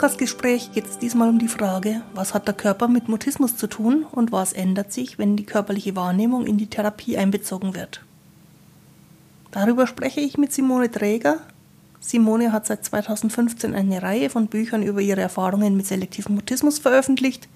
[0.00, 4.06] Podcast-Gespräch geht es diesmal um die Frage, was hat der Körper mit Mutismus zu tun
[4.10, 8.00] und was ändert sich, wenn die körperliche Wahrnehmung in die Therapie einbezogen wird.
[9.50, 11.40] Darüber spreche ich mit Simone Träger.
[12.00, 17.46] Simone hat seit 2015 eine Reihe von Büchern über ihre Erfahrungen mit selektivem Mutismus veröffentlicht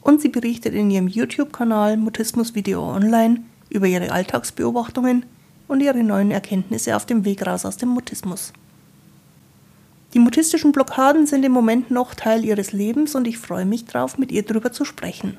[0.00, 5.26] und sie berichtet in ihrem YouTube-Kanal Mutismus Video Online über ihre Alltagsbeobachtungen
[5.68, 8.52] und ihre neuen Erkenntnisse auf dem Weg raus aus dem Mutismus.
[10.14, 14.18] Die mutistischen Blockaden sind im Moment noch Teil ihres Lebens und ich freue mich darauf,
[14.18, 15.38] mit ihr darüber zu sprechen.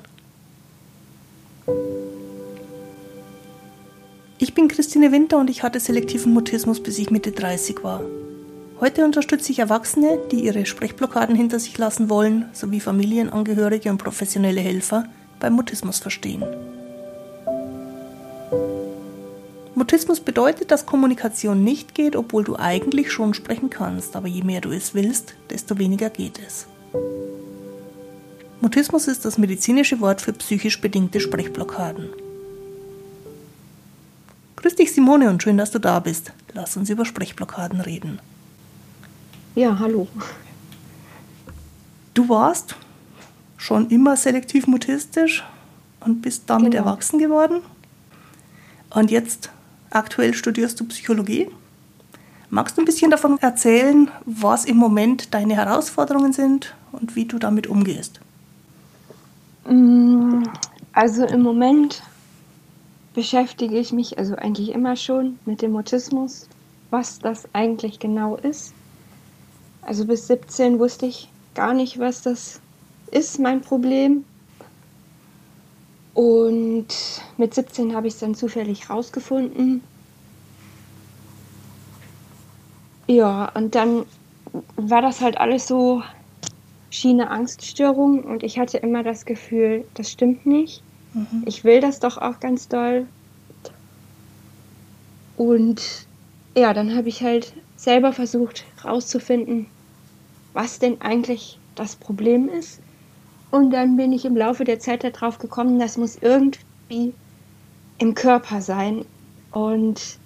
[4.38, 8.02] Ich bin Christine Winter und ich hatte selektiven Mutismus, bis ich Mitte 30 war.
[8.80, 14.60] Heute unterstütze ich Erwachsene, die ihre Sprechblockaden hinter sich lassen wollen, sowie Familienangehörige und professionelle
[14.60, 15.04] Helfer
[15.38, 16.44] beim Mutismus verstehen.
[19.74, 24.60] Mutismus bedeutet, dass Kommunikation nicht geht, obwohl du eigentlich schon sprechen kannst, aber je mehr
[24.60, 26.66] du es willst, desto weniger geht es.
[28.60, 32.08] Mutismus ist das medizinische Wort für psychisch bedingte Sprechblockaden.
[34.56, 36.32] Grüß dich Simone und schön, dass du da bist.
[36.52, 38.20] Lass uns über Sprechblockaden reden.
[39.56, 40.06] Ja, hallo.
[42.14, 42.76] Du warst
[43.58, 45.44] schon immer selektiv mutistisch
[46.00, 46.84] und bist damit genau.
[46.84, 47.60] erwachsen geworden.
[48.90, 49.50] Und jetzt
[49.94, 51.50] aktuell studierst du Psychologie.
[52.50, 57.38] Magst du ein bisschen davon erzählen, was im Moment deine Herausforderungen sind und wie du
[57.38, 58.20] damit umgehst?
[59.66, 60.44] Mm,
[60.92, 62.02] also im Moment
[63.14, 66.48] beschäftige ich mich also eigentlich immer schon mit dem Mutismus,
[66.90, 68.74] was das eigentlich genau ist.
[69.82, 72.60] Also bis 17 wusste ich gar nicht, was das
[73.10, 74.24] ist, mein Problem.
[76.14, 76.86] Und
[77.36, 79.82] mit 17 habe ich es dann zufällig rausgefunden.
[83.08, 84.06] Ja, und dann
[84.76, 86.02] war das halt alles so
[86.90, 90.80] Schiene Angststörung und ich hatte immer das Gefühl, das stimmt nicht.
[91.12, 91.42] Mhm.
[91.44, 93.08] Ich will das doch auch ganz doll.
[95.36, 96.06] Und
[96.56, 99.66] ja, dann habe ich halt selber versucht rauszufinden,
[100.52, 102.80] was denn eigentlich das Problem ist.
[103.54, 107.14] Und dann bin ich im Laufe der Zeit darauf gekommen, das muss irgendwie
[107.98, 109.04] im Körper sein.
[109.52, 110.18] Und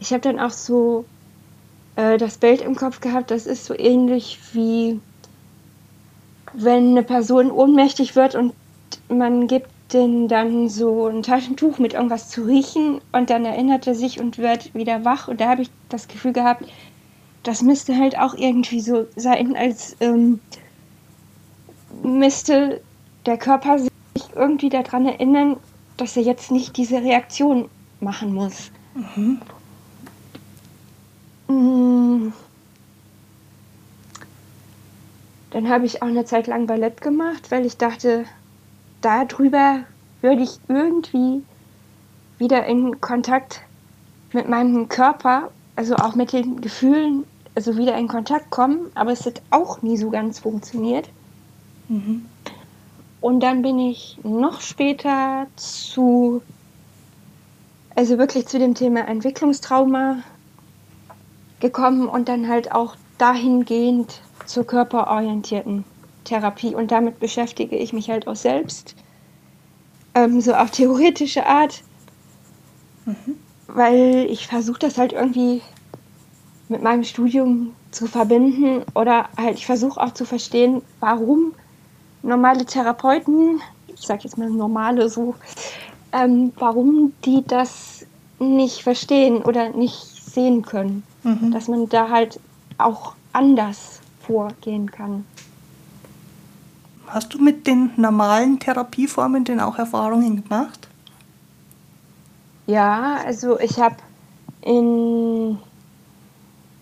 [0.00, 1.04] ich habe dann auch so
[1.94, 4.98] äh, das Bild im Kopf gehabt, das ist so ähnlich wie
[6.54, 8.52] wenn eine Person ohnmächtig wird und
[9.08, 13.94] man gibt den dann so ein Taschentuch mit irgendwas zu riechen und dann erinnert er
[13.94, 15.28] sich und wird wieder wach.
[15.28, 16.64] Und da habe ich das Gefühl gehabt,
[17.44, 20.40] das müsste halt auch irgendwie so sein, als ähm,
[22.04, 22.80] müsste
[23.26, 23.90] der Körper sich
[24.34, 25.56] irgendwie daran erinnern,
[25.96, 27.68] dass er jetzt nicht diese Reaktion
[28.00, 28.70] machen muss.
[28.94, 29.40] Mhm.
[31.48, 32.32] Mm.
[35.50, 38.24] Dann habe ich auch eine Zeit lang Ballett gemacht, weil ich dachte,
[39.00, 39.84] darüber
[40.20, 41.42] würde ich irgendwie
[42.38, 43.60] wieder in Kontakt
[44.32, 49.24] mit meinem Körper, also auch mit den Gefühlen also wieder in Kontakt kommen, aber es
[49.26, 51.08] hat auch nie so ganz funktioniert.
[51.88, 52.26] Mhm.
[53.20, 56.42] Und dann bin ich noch später zu,
[57.94, 60.18] also wirklich zu dem Thema Entwicklungstrauma
[61.60, 65.84] gekommen und dann halt auch dahingehend zur körperorientierten
[66.24, 66.74] Therapie.
[66.74, 68.94] Und damit beschäftige ich mich halt auch selbst,
[70.14, 71.82] ähm, so auf theoretische Art,
[73.06, 73.36] mhm.
[73.68, 75.62] weil ich versuche das halt irgendwie
[76.68, 81.54] mit meinem Studium zu verbinden oder halt ich versuche auch zu verstehen, warum
[82.24, 85.34] normale Therapeuten, ich sage jetzt mal normale so,
[86.12, 88.06] ähm, warum die das
[88.38, 91.52] nicht verstehen oder nicht sehen können, mhm.
[91.52, 92.40] dass man da halt
[92.78, 95.24] auch anders vorgehen kann.
[97.06, 100.88] Hast du mit den normalen Therapieformen denn auch Erfahrungen gemacht?
[102.66, 103.96] Ja, also ich habe
[104.62, 105.58] in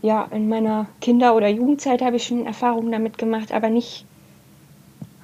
[0.03, 4.05] ja, in meiner Kinder- oder Jugendzeit habe ich schon Erfahrungen damit gemacht, aber nicht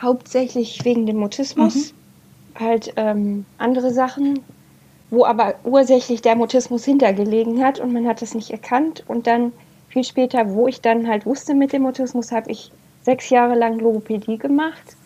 [0.01, 1.93] hauptsächlich wegen dem Mutismus.
[1.93, 2.61] Mhm.
[2.61, 4.41] Halt ähm, andere Sachen,
[5.11, 9.05] wo aber ursächlich der Mutismus hintergelegen hat und man hat es nicht erkannt.
[9.07, 9.53] Und dann
[9.89, 12.73] viel später, wo ich dann halt wusste mit dem Mutismus, habe ich
[13.03, 14.97] sechs Jahre lang Logopädie gemacht.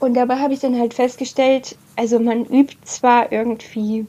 [0.00, 4.06] Und dabei habe ich dann halt festgestellt, also man übt zwar irgendwie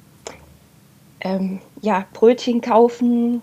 [1.22, 3.42] ähm, ja, Brötchen kaufen,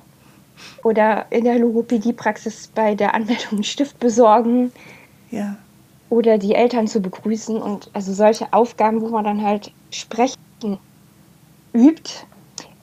[0.82, 4.72] oder in der Logopädiepraxis bei der Anmeldung einen Stift besorgen.
[5.30, 5.56] Ja.
[6.10, 10.38] Oder die Eltern zu begrüßen und also solche Aufgaben, wo man dann halt sprechen
[11.72, 12.10] übt.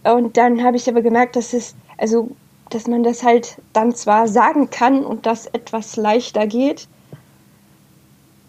[0.04, 2.30] Und dann habe ich aber gemerkt, dass es, also
[2.70, 6.88] dass man das halt dann zwar sagen kann und das etwas leichter geht,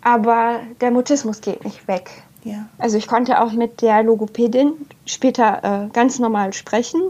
[0.01, 2.11] aber der Mutismus geht nicht weg.
[2.45, 2.69] Ja.
[2.79, 4.73] Also ich konnte auch mit der Logopädin
[5.07, 7.01] später äh, ganz normal sprechen,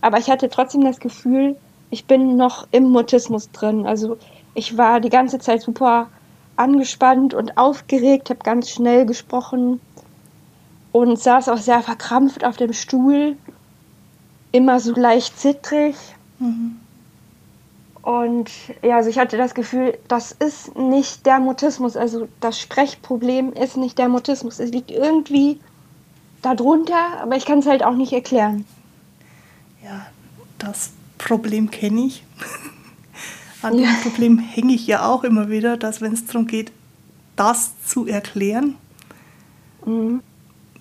[0.00, 1.56] aber ich hatte trotzdem das Gefühl,
[1.90, 3.86] ich bin noch im Mutismus drin.
[3.86, 4.16] Also
[4.54, 6.08] ich war die ganze Zeit super
[6.60, 9.80] angespannt und aufgeregt, habe ganz schnell gesprochen
[10.92, 13.36] und saß auch sehr verkrampft auf dem Stuhl,
[14.52, 15.96] immer so leicht zittrig.
[16.38, 16.76] Mhm.
[18.02, 18.50] Und
[18.82, 23.76] ja, also ich hatte das Gefühl, das ist nicht der Mutismus, also das Sprechproblem ist
[23.76, 24.58] nicht der Mutismus.
[24.58, 25.60] Es liegt irgendwie
[26.42, 28.64] darunter, aber ich kann es halt auch nicht erklären.
[29.84, 30.06] Ja,
[30.58, 32.24] das Problem kenne ich.
[33.62, 33.88] An ja.
[33.88, 36.72] dem Problem hänge ich ja auch immer wieder, dass wenn es darum geht,
[37.36, 38.76] das zu erklären,
[39.84, 40.22] mhm.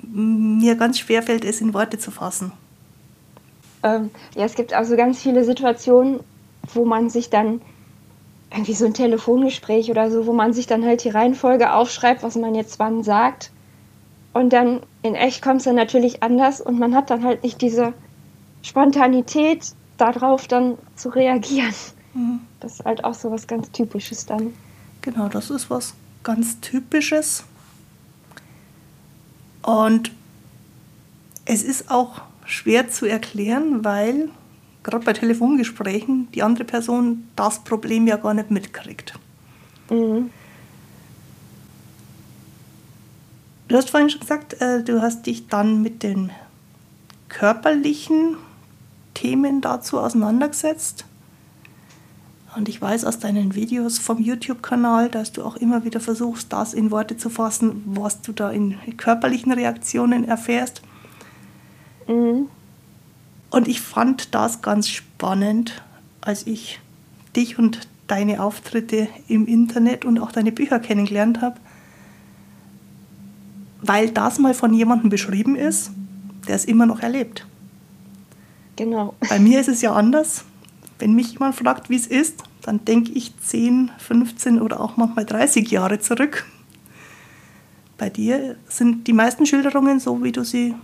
[0.02, 2.52] mir ganz schwer fällt, es in Worte zu fassen.
[3.84, 6.20] Ähm, ja, es gibt also ganz viele Situationen,
[6.74, 7.62] wo man sich dann
[8.52, 12.36] irgendwie so ein Telefongespräch oder so, wo man sich dann halt die Reihenfolge aufschreibt, was
[12.36, 13.52] man jetzt wann sagt.
[14.34, 17.62] Und dann in echt kommt es dann natürlich anders und man hat dann halt nicht
[17.62, 17.94] diese
[18.62, 21.74] Spontanität, darauf dann zu reagieren.
[22.14, 22.42] Mhm.
[22.60, 24.54] Das ist halt auch so was ganz Typisches dann.
[25.02, 27.44] Genau, das ist was ganz Typisches.
[29.62, 30.12] Und
[31.46, 34.30] es ist auch schwer zu erklären, weil
[34.84, 39.14] gerade bei Telefongesprächen die andere Person das Problem ja gar nicht mitkriegt.
[39.90, 40.32] Mhm.
[43.68, 46.32] Du hast vorhin schon gesagt, äh, du hast dich dann mit den
[47.28, 48.38] körperlichen
[49.14, 51.06] Themen dazu auseinandergesetzt.
[52.56, 56.74] Und ich weiß aus deinen Videos vom YouTube-Kanal, dass du auch immer wieder versuchst, das
[56.74, 60.82] in Worte zu fassen, was du da in körperlichen Reaktionen erfährst.
[62.08, 62.48] Mhm.
[63.52, 65.84] Und ich fand das ganz spannend,
[66.22, 66.80] als ich
[67.36, 71.60] dich und deine Auftritte im Internet und auch deine Bücher kennengelernt habe,
[73.82, 75.92] weil das mal von jemandem beschrieben ist,
[76.48, 77.46] der es immer noch erlebt.
[78.76, 79.14] Genau.
[79.30, 80.46] Bei mir ist es ja anders.
[81.00, 85.26] Wenn mich jemand fragt, wie es ist, dann denke ich 10, 15 oder auch manchmal
[85.26, 86.46] 30 Jahre zurück.
[87.98, 90.76] Bei dir sind die meisten Schilderungen so, wie du sie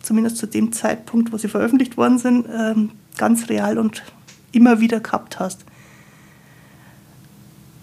[0.00, 4.02] zumindest zu dem Zeitpunkt, wo sie veröffentlicht worden sind, ähm, ganz real und
[4.52, 5.64] immer wieder gehabt hast.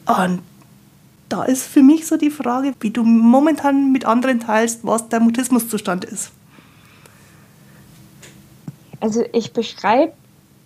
[0.05, 0.41] Und
[1.29, 5.19] da ist für mich so die Frage, wie du momentan mit anderen teilst, was der
[5.19, 6.31] Mutismuszustand ist.
[8.99, 10.13] Also ich beschreibe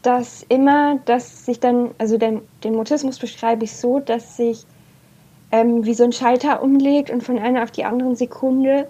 [0.06, 4.66] das immer, dass sich dann, also den, den Mutismus beschreibe ich so, dass sich
[5.52, 8.88] ähm, wie so ein Schalter umlegt und von einer auf die andere Sekunde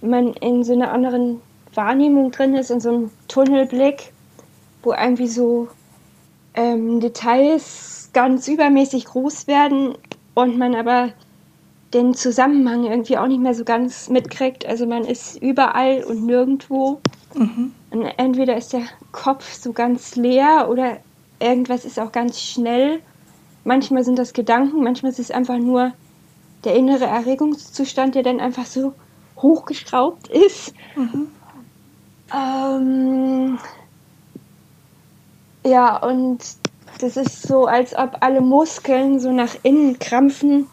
[0.00, 1.40] man in so einer anderen
[1.74, 4.12] Wahrnehmung drin ist, in so einem Tunnelblick,
[4.82, 5.68] wo irgendwie so
[6.54, 9.96] ähm, Details ganz übermäßig groß werden
[10.34, 11.10] und man aber
[11.94, 14.66] den Zusammenhang irgendwie auch nicht mehr so ganz mitkriegt.
[14.66, 17.00] Also man ist überall und nirgendwo.
[17.34, 17.72] Mhm.
[17.90, 18.82] Und entweder ist der
[19.12, 20.98] Kopf so ganz leer oder
[21.40, 23.00] irgendwas ist auch ganz schnell.
[23.64, 25.92] Manchmal sind das Gedanken, manchmal ist es einfach nur
[26.64, 28.92] der innere Erregungszustand, der dann einfach so
[29.36, 30.74] hochgeschraubt ist.
[30.96, 31.28] Mhm.
[32.34, 33.58] Ähm,
[35.64, 36.38] ja, und
[37.00, 40.66] das ist so, als ob alle Muskeln so nach innen krampfen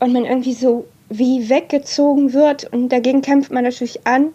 [0.00, 4.32] und man irgendwie so wie weggezogen wird und dagegen kämpft man natürlich an,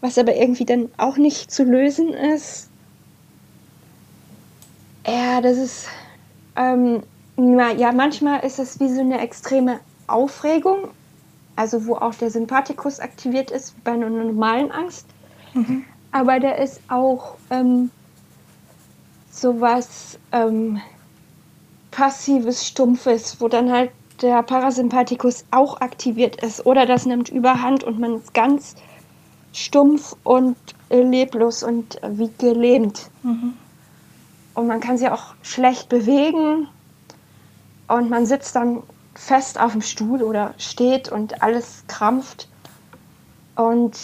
[0.00, 2.68] was aber irgendwie dann auch nicht zu lösen ist.
[5.06, 5.88] Ja, das ist,
[6.56, 7.02] ähm,
[7.36, 10.88] ja, manchmal ist es wie so eine extreme Aufregung,
[11.56, 15.06] also wo auch der Sympathikus aktiviert ist, bei einer normalen Angst.
[15.54, 15.84] Mhm.
[16.10, 17.90] Aber der ist auch ähm,
[19.30, 20.80] sowas ähm,
[21.90, 23.90] passives, stumpfes, wo dann halt
[24.22, 26.64] der Parasympathikus auch aktiviert ist.
[26.64, 28.76] Oder das nimmt überhand und man ist ganz
[29.52, 30.56] stumpf und
[30.90, 33.10] leblos und wie gelähmt.
[33.22, 33.54] Mhm.
[34.54, 36.68] Und man kann sich auch schlecht bewegen.
[37.88, 38.82] Und man sitzt dann
[39.14, 42.48] fest auf dem Stuhl oder steht und alles krampft.
[43.56, 43.98] Und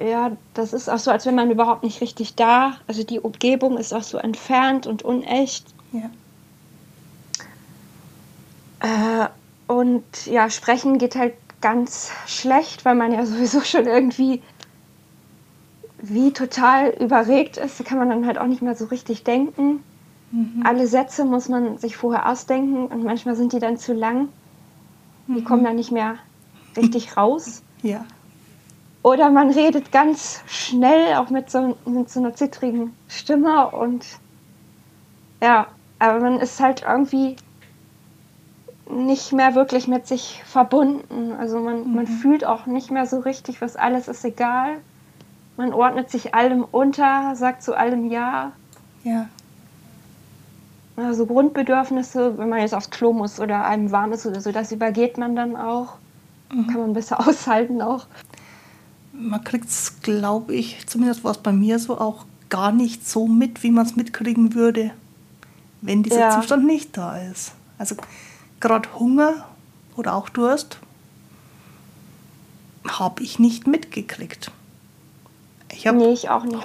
[0.00, 2.74] ja, das ist auch so, als wenn man überhaupt nicht richtig da.
[2.86, 5.66] Also die Umgebung ist auch so entfernt und unecht.
[5.92, 6.10] Ja.
[8.80, 9.28] Äh,
[9.66, 14.42] und ja, sprechen geht halt ganz schlecht, weil man ja sowieso schon irgendwie
[16.02, 17.78] wie total überregt ist.
[17.78, 19.82] Da kann man dann halt auch nicht mehr so richtig denken.
[20.32, 20.62] Mhm.
[20.64, 24.28] Alle Sätze muss man sich vorher ausdenken und manchmal sind die dann zu lang.
[25.26, 25.44] Die Mhm.
[25.44, 26.16] kommen dann nicht mehr
[26.76, 27.62] richtig raus.
[27.82, 28.04] Ja.
[29.02, 34.06] Oder man redet ganz schnell, auch mit so, mit so einer zittrigen Stimme und
[35.42, 35.68] ja,
[35.98, 37.36] aber man ist halt irgendwie
[38.90, 41.32] nicht mehr wirklich mit sich verbunden.
[41.38, 41.94] Also man, mhm.
[41.94, 44.78] man fühlt auch nicht mehr so richtig, was alles ist egal.
[45.56, 48.52] Man ordnet sich allem unter, sagt zu allem Ja.
[49.04, 49.28] Ja.
[50.96, 54.70] Also Grundbedürfnisse, wenn man jetzt aufs Klo muss oder einem warm ist oder so, das
[54.72, 55.94] übergeht man dann auch.
[56.52, 56.66] Mhm.
[56.66, 58.06] Kann man besser aushalten auch.
[59.12, 63.26] Man kriegt es, glaube ich, zumindest war es bei mir so, auch gar nicht so
[63.26, 64.90] mit, wie man es mitkriegen würde,
[65.80, 66.30] wenn dieser ja.
[66.30, 67.52] Zustand nicht da ist.
[67.78, 67.96] Also
[68.60, 69.46] gerade Hunger
[69.96, 70.78] oder auch Durst
[72.88, 74.50] habe ich nicht mitgekriegt.
[75.72, 76.16] Ich habe nee,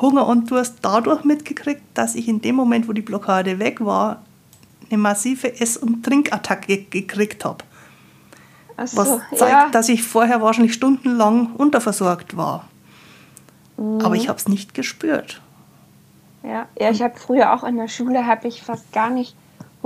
[0.02, 4.24] Hunger und Durst dadurch mitgekriegt, dass ich in dem Moment, wo die Blockade weg war,
[4.90, 7.64] eine massive Ess- und Trinkattacke gekriegt habe.
[8.84, 9.70] So, was zeigt, ja.
[9.70, 12.68] dass ich vorher wahrscheinlich stundenlang unterversorgt war.
[13.78, 14.02] Mhm.
[14.02, 15.42] Aber ich habe es nicht gespürt.
[16.44, 19.36] Ja, ja ich habe früher auch in der Schule habe ich fast gar nicht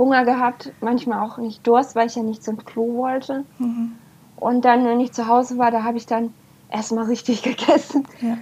[0.00, 3.44] Hunger gehabt, manchmal auch nicht Durst, weil ich ja nicht zum Klo wollte.
[3.58, 3.92] Mhm.
[4.36, 6.32] Und dann, wenn ich zu Hause war, da habe ich dann
[6.70, 8.06] erstmal richtig gegessen.
[8.22, 8.38] Ja.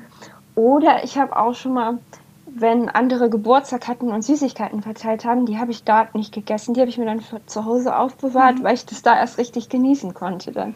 [0.55, 1.99] Oder ich habe auch schon mal,
[2.47, 6.75] wenn andere Geburtstag hatten und Süßigkeiten verteilt haben, die habe ich dort nicht gegessen.
[6.75, 8.62] Die habe ich mir dann zu Hause aufbewahrt, mhm.
[8.62, 10.75] weil ich das da erst richtig genießen konnte dann.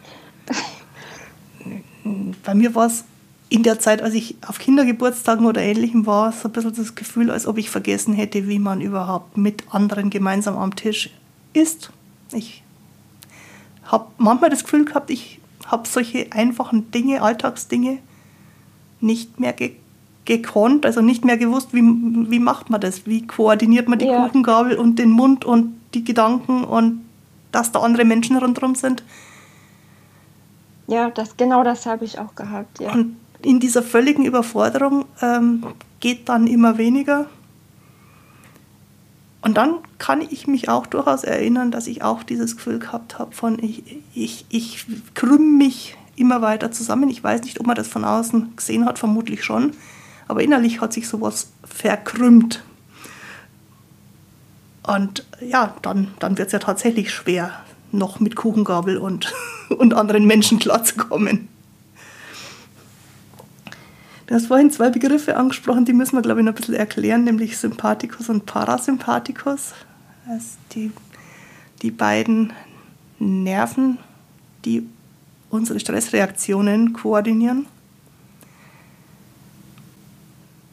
[2.45, 3.05] Bei mir war es
[3.53, 7.31] in der Zeit, als ich auf Kindergeburtstagen oder ähnlichem war, so ein bisschen das Gefühl,
[7.31, 11.11] als ob ich vergessen hätte, wie man überhaupt mit anderen gemeinsam am Tisch
[11.53, 11.91] isst.
[12.33, 12.63] Ich
[13.85, 17.99] habe manchmal das Gefühl gehabt, ich habe solche einfachen Dinge, Alltagsdinge,
[19.01, 19.73] nicht mehr ge
[20.25, 24.25] gekonnt, also nicht mehr gewusst, wie, wie macht man das, wie koordiniert man die ja.
[24.25, 27.05] Kuchengabel und den Mund und die Gedanken und
[27.51, 29.03] dass da andere Menschen rundherum sind.
[30.87, 32.79] Ja, das, genau das habe ich auch gehabt.
[32.79, 32.93] Ja.
[32.93, 35.65] Und in dieser völligen Überforderung ähm,
[36.01, 37.27] geht dann immer weniger.
[39.43, 43.35] Und dann kann ich mich auch durchaus erinnern, dass ich auch dieses Gefühl gehabt habe
[43.35, 43.83] von, ich,
[44.15, 47.11] ich, ich krümme mich immer weiter zusammen.
[47.11, 49.73] Ich weiß nicht, ob man das von außen gesehen hat, vermutlich schon.
[50.29, 52.63] Aber innerlich hat sich sowas verkrümmt.
[54.85, 57.53] Und ja, dann, dann wird es ja tatsächlich schwer,
[57.91, 59.33] noch mit Kuchengabel und,
[59.71, 61.49] und anderen Menschen klarzukommen.
[64.27, 67.25] Du hast vorhin zwei Begriffe angesprochen, die müssen wir, glaube ich, noch ein bisschen erklären,
[67.25, 69.73] nämlich Sympathikus und Parasympathikus.
[70.29, 70.93] Also die,
[71.83, 72.53] die beiden
[73.19, 73.99] Nerven,
[74.65, 74.89] die
[75.51, 77.67] unsere Stressreaktionen koordinieren?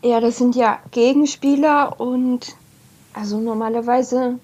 [0.02, 2.56] Ja, das sind ja Gegenspieler und
[3.14, 4.40] also normalerweise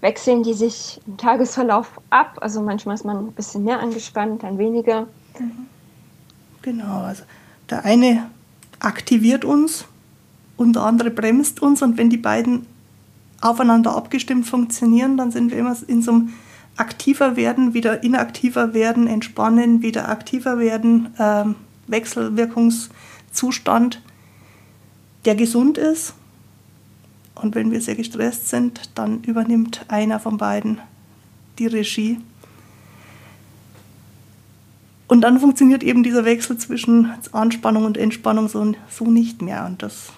[0.00, 2.38] wechseln die sich im Tagesverlauf ab.
[2.40, 5.08] Also manchmal ist man ein bisschen mehr angespannt, dann weniger.
[5.38, 5.66] Mhm.
[6.62, 7.24] Genau, also
[7.70, 8.30] der eine
[8.80, 9.84] aktiviert uns
[10.56, 12.66] und der andere bremst uns und wenn die beiden
[13.40, 16.30] aufeinander abgestimmt funktionieren, dann sind wir immer in so einem
[16.76, 21.54] aktiver werden, wieder inaktiver werden, entspannen, wieder aktiver werden, ähm,
[21.86, 24.00] Wechselwirkungszustand,
[25.24, 26.14] der gesund ist.
[27.34, 30.78] Und wenn wir sehr gestresst sind, dann übernimmt einer von beiden
[31.58, 32.18] die Regie.
[35.06, 39.66] Und dann funktioniert eben dieser Wechsel zwischen Anspannung und Entspannung so, so nicht mehr.
[39.66, 40.12] Und das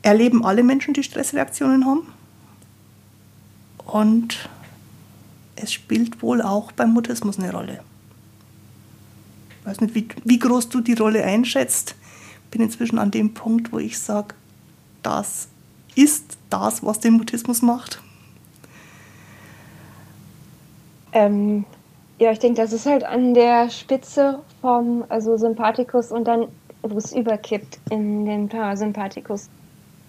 [0.00, 2.06] erleben alle Menschen, die Stressreaktionen haben.
[3.86, 4.48] Und
[5.56, 7.82] es spielt wohl auch beim Mutismus eine Rolle.
[9.60, 11.94] Ich weiß nicht, wie, wie groß du die Rolle einschätzt.
[12.50, 14.34] Bin inzwischen an dem Punkt, wo ich sage,
[15.02, 15.48] das
[15.94, 18.02] ist das, was den Mutismus macht.
[21.12, 21.64] Ähm,
[22.22, 26.46] ja, ich denke, das ist halt an der Spitze vom also Sympathikus und dann,
[26.82, 29.48] wo es überkippt in den Parasympathikus.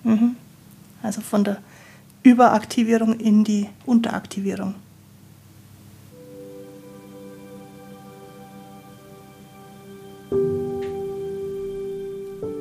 [0.03, 0.35] Mhm.
[1.01, 1.57] Also von der
[2.21, 4.75] Überaktivierung in die Unteraktivierung.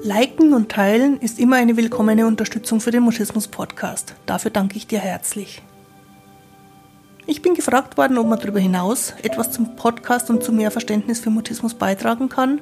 [0.03, 4.15] Liken und Teilen ist immer eine willkommene Unterstützung für den Mutismus Podcast.
[4.25, 5.61] Dafür danke ich dir herzlich.
[7.26, 11.21] Ich bin gefragt worden, ob man darüber hinaus etwas zum Podcast und zu mehr Verständnis
[11.21, 12.61] für Mutismus beitragen kann.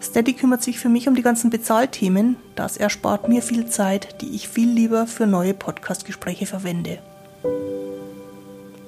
[0.04, 2.36] Steady kümmert sich für mich um die ganzen Bezahlthemen.
[2.56, 6.98] Das erspart mir viel Zeit, die ich viel lieber für neue Podcastgespräche verwende.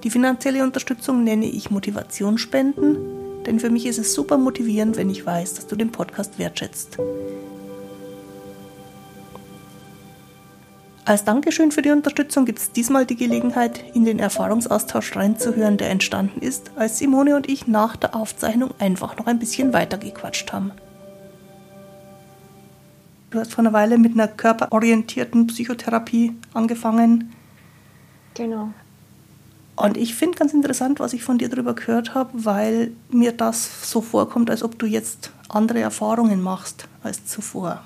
[0.04, 2.98] Die finanzielle Unterstützung nenne ich Motivationsspenden,
[3.46, 6.98] denn für mich ist es super motivierend, wenn ich weiß, dass du den Podcast wertschätzt.
[11.06, 15.88] Als Dankeschön für die Unterstützung gibt es diesmal die Gelegenheit, in den Erfahrungsaustausch reinzuhören, der
[15.88, 20.72] entstanden ist, als Simone und ich nach der Aufzeichnung einfach noch ein bisschen weitergequatscht haben.
[23.30, 27.32] Du hast vor einer Weile mit einer körperorientierten Psychotherapie angefangen.
[28.34, 28.70] Genau.
[29.76, 33.90] Und ich finde ganz interessant, was ich von dir darüber gehört habe, weil mir das
[33.90, 37.82] so vorkommt, als ob du jetzt andere Erfahrungen machst als zuvor.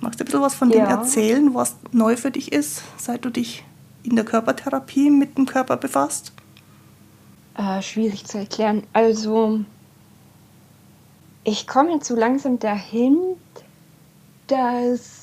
[0.00, 0.84] Magst du ein bisschen was von ja.
[0.84, 3.64] dem erzählen, was neu für dich ist, seit du dich
[4.02, 6.32] in der Körpertherapie mit dem Körper befasst?
[7.54, 8.82] Äh, schwierig zu erklären.
[8.92, 9.60] Also,
[11.44, 13.16] ich komme jetzt so langsam dahin,
[14.46, 15.22] dass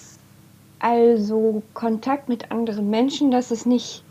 [0.80, 4.04] also Kontakt mit anderen Menschen, dass es nicht,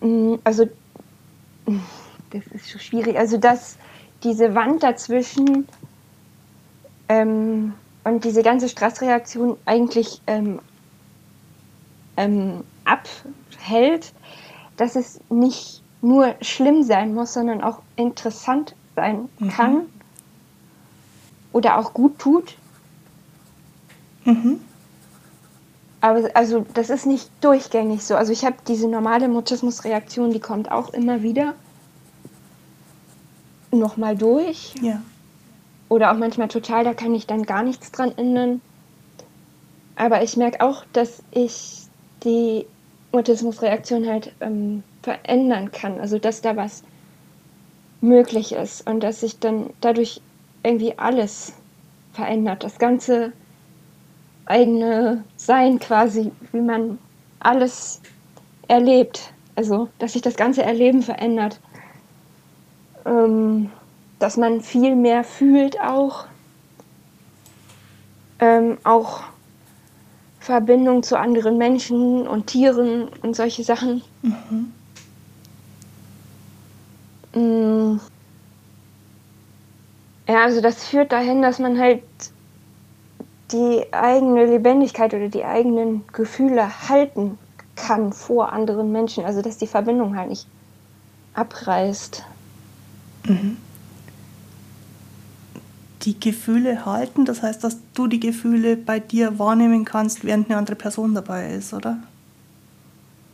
[0.00, 0.68] mm, also,
[2.30, 3.76] das ist so schwierig, also dass
[4.22, 5.66] diese Wand dazwischen
[7.08, 7.74] ähm,
[8.04, 10.60] und diese ganze Stressreaktion eigentlich ähm,
[12.16, 14.12] ähm, abhält,
[14.76, 19.48] dass es nicht nur schlimm sein muss, sondern auch interessant sein mhm.
[19.48, 19.86] kann
[21.52, 22.56] oder auch gut tut.
[24.24, 24.60] Mhm.
[26.00, 28.16] Aber also das ist nicht durchgängig so.
[28.16, 31.54] Also ich habe diese normale Mutismusreaktion, die kommt auch immer wieder
[33.70, 34.74] nochmal durch.
[34.80, 35.00] Ja
[35.92, 38.62] oder auch manchmal total, da kann ich dann gar nichts dran ändern.
[39.94, 41.82] Aber ich merke auch, dass ich
[42.24, 42.64] die
[43.12, 46.00] Autismusreaktion halt ähm, verändern kann.
[46.00, 46.82] Also dass da was
[48.00, 50.22] möglich ist und dass sich dann dadurch
[50.62, 51.52] irgendwie alles
[52.14, 52.64] verändert.
[52.64, 53.32] Das ganze
[54.52, 56.98] eigene Sein quasi, wie man
[57.40, 58.02] alles
[58.68, 59.32] erlebt.
[59.56, 61.58] Also dass sich das ganze Erleben verändert.
[63.06, 63.70] Ähm,
[64.18, 66.26] dass man viel mehr fühlt auch.
[68.38, 69.22] Ähm, auch
[70.38, 74.02] Verbindung zu anderen Menschen und Tieren und solche Sachen.
[74.22, 74.72] Mhm.
[77.34, 78.00] Mm.
[80.28, 82.02] Ja, also das führt dahin, dass man halt
[83.52, 87.38] die eigene Lebendigkeit oder die eigenen Gefühle halten
[87.76, 89.24] kann vor anderen Menschen.
[89.24, 90.46] Also dass die Verbindung halt nicht
[91.34, 92.24] abreißt.
[93.24, 93.56] Mhm
[96.04, 97.24] die Gefühle halten.
[97.24, 101.52] Das heißt, dass du die Gefühle bei dir wahrnehmen kannst, während eine andere Person dabei
[101.54, 101.98] ist, oder?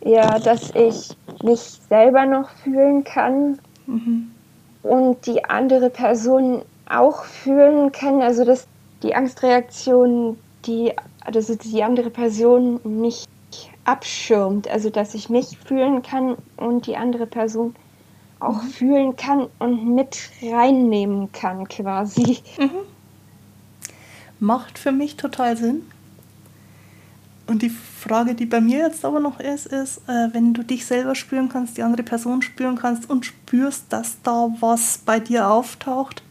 [0.01, 4.31] Ja, dass ich mich selber noch fühlen kann mhm.
[4.83, 8.23] und die andere Person auch fühlen kann.
[8.23, 8.67] Also dass
[9.03, 10.93] die Angstreaktion, die,
[11.25, 13.29] also die andere Person nicht
[13.85, 14.69] abschirmt.
[14.69, 17.75] Also dass ich mich fühlen kann und die andere Person
[18.41, 18.69] auch mhm.
[18.69, 22.39] fühlen kann und mit reinnehmen kann quasi.
[22.59, 22.71] Mhm.
[24.41, 25.83] Macht für mich total Sinn.
[27.49, 30.85] Und die Frage, die bei mir jetzt aber noch ist, ist, äh, wenn du dich
[30.85, 35.49] selber spüren kannst, die andere Person spüren kannst und spürst, dass da was bei dir
[35.49, 36.23] auftaucht,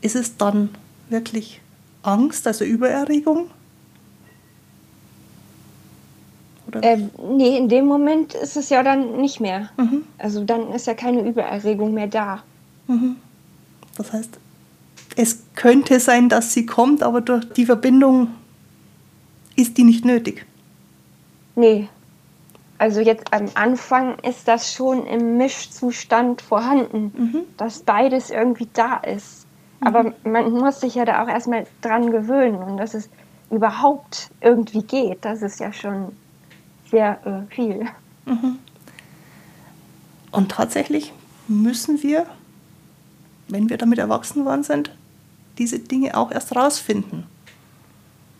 [0.00, 0.70] ist es dann
[1.12, 1.60] wirklich
[2.02, 3.50] Angst, also Übererregung?
[6.66, 6.82] Oder?
[6.82, 9.70] Ähm, nee, in dem Moment ist es ja dann nicht mehr.
[9.76, 10.04] Mhm.
[10.18, 12.42] Also dann ist ja keine Übererregung mehr da.
[12.88, 13.16] Mhm.
[13.96, 14.38] Das heißt,
[15.16, 18.28] es könnte sein, dass sie kommt, aber durch die Verbindung
[19.56, 20.46] ist die nicht nötig.
[21.54, 21.88] Nee.
[22.78, 27.42] Also jetzt am Anfang ist das schon im Mischzustand vorhanden, mhm.
[27.56, 29.41] dass beides irgendwie da ist.
[29.84, 30.14] Aber mhm.
[30.24, 33.08] man muss sich ja da auch erstmal dran gewöhnen und dass es
[33.50, 35.24] überhaupt irgendwie geht.
[35.24, 36.12] Das ist ja schon
[36.90, 37.86] sehr äh, viel.
[38.24, 38.58] Mhm.
[40.30, 41.12] Und tatsächlich
[41.48, 42.26] müssen wir,
[43.48, 44.90] wenn wir damit erwachsen worden sind,
[45.58, 47.24] diese Dinge auch erst rausfinden.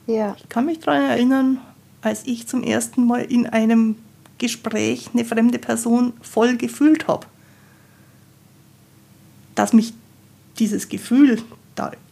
[0.07, 0.35] Ja.
[0.39, 1.59] Ich kann mich daran erinnern,
[2.01, 3.97] als ich zum ersten Mal in einem
[4.39, 7.27] Gespräch eine fremde Person voll gefühlt habe.
[9.55, 9.93] Dass mich
[10.59, 11.43] dieses Gefühl,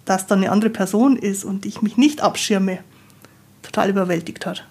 [0.04, 2.78] dass da eine andere Person ist und ich mich nicht abschirme,
[3.62, 4.64] total überwältigt hat.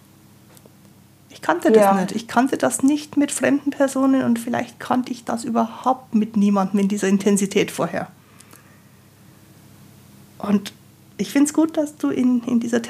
[1.29, 2.11] Ich kannte das nicht.
[2.15, 6.81] Ich kannte das nicht mit fremden Personen und vielleicht kannte ich das überhaupt mit niemandem
[6.81, 8.09] in dieser Intensität vorher.
[10.37, 10.73] Und
[11.17, 12.81] ich finde es gut, dass du in, in dieser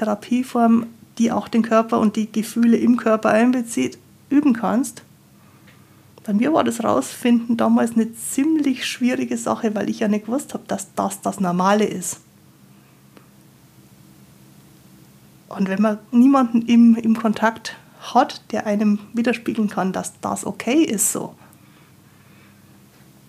[6.25, 10.53] Bei mir war das Rausfinden damals eine ziemlich schwierige Sache, weil ich ja nicht gewusst
[10.53, 12.19] habe, dass das das Normale ist.
[15.47, 17.75] Und wenn man niemanden im, im Kontakt
[18.13, 21.34] hat, der einem widerspiegeln kann, dass das okay ist so,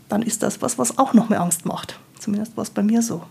[0.09, 1.99] dann ist das was, was auch noch mehr Angst macht.
[2.19, 3.23] Zumindest war es bei mir so.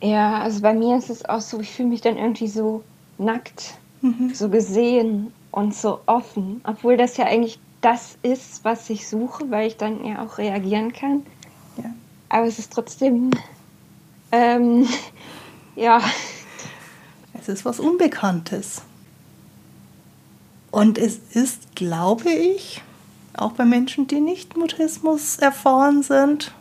[0.00, 2.84] Ja, also bei mir ist es auch so, ich fühle mich dann irgendwie so
[3.18, 4.32] nackt, mhm.
[4.32, 9.68] so gesehen und so offen, obwohl das ja eigentlich das ist, was ich suche, weil
[9.68, 11.24] ich dann ja auch reagieren kann.
[11.76, 11.94] Ja.
[12.28, 13.30] Aber es ist trotzdem,
[14.32, 14.86] ähm,
[15.76, 16.00] ja.
[17.34, 18.82] Es ist was Unbekanntes.
[20.70, 22.82] Und es ist, glaube ich,
[23.34, 26.52] auch bei Menschen, die nicht Mutismus erfahren sind,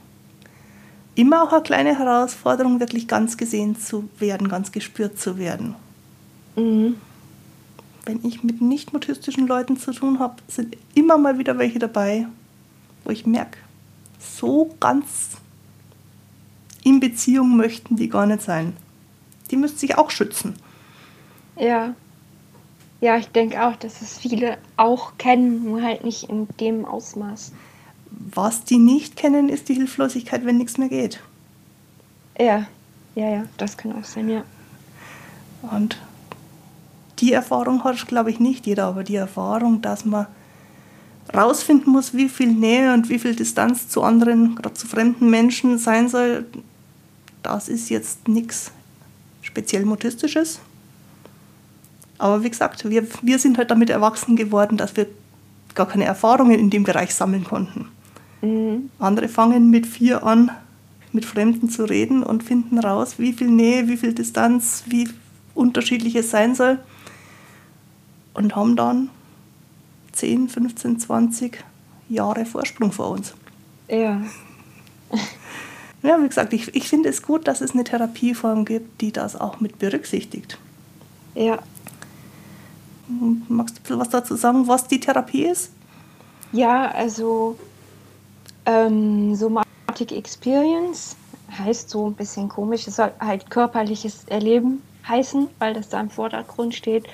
[1.16, 5.76] immer auch eine kleine Herausforderung, wirklich ganz gesehen zu werden, ganz gespürt zu werden.
[6.56, 6.98] Mhm.
[8.08, 12.26] Wenn ich mit nicht mutistischen Leuten zu tun habe, sind immer mal wieder welche dabei,
[13.04, 13.58] wo ich merke,
[14.18, 15.36] so ganz
[16.86, 18.78] in Beziehung möchten die gar nicht sein.
[19.52, 20.56] Die müssten sich auch schützen.
[21.58, 21.96] Ja.
[23.02, 27.52] Ja, ich denke auch, dass es viele auch kennen, nur halt nicht in dem Ausmaß.
[28.10, 31.20] Was die nicht kennen, ist die Hilflosigkeit, wenn nichts mehr geht.
[32.40, 32.68] Ja,
[33.16, 34.44] ja, ja, das kann auch sein, ja.
[35.72, 35.98] Und
[37.20, 40.28] die Erfahrung hat, glaube ich, nicht jeder, aber die Erfahrung, dass man
[41.34, 45.78] rausfinden muss, wie viel Nähe und wie viel Distanz zu anderen, gerade zu fremden Menschen
[45.78, 46.46] sein soll,
[47.44, 48.72] das ist jetzt nichts
[49.42, 50.60] speziell Mutistisches.
[52.18, 55.08] Aber wie gesagt, wir, wir sind halt damit erwachsen geworden, dass wir
[55.76, 57.88] gar keine Erfahrungen in dem Bereich sammeln konnten.
[58.42, 58.90] Mhm.
[59.00, 60.52] Andere fangen mit vier an,
[61.14, 65.08] mit Fremden zu reden und finden raus, wie viel Nähe, wie viel Distanz, wie
[65.54, 66.80] unterschiedlich es sein soll.
[68.38, 69.10] Und haben dann
[70.14, 71.64] 10, 15, 20
[72.08, 73.34] Jahre Vorsprung vor uns.
[73.90, 74.22] Ja.
[76.04, 79.36] Ja, wie gesagt, ich, ich finde es gut, dass es eine Therapieform gibt, die das
[79.36, 80.60] auch mit berücksichtigt.
[81.34, 81.58] Ja.
[83.50, 85.72] Magst du ein bisschen was dazu sagen, was die Therapie ist?
[86.52, 87.58] Ja, also
[88.68, 91.16] ähm, Somatic Experience
[91.58, 96.12] heißt so ein bisschen komisch, es soll halt körperliches Erleben heißen, weil das da im
[96.12, 97.06] Vordergrund steht.